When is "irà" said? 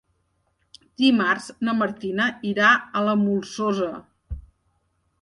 2.55-2.73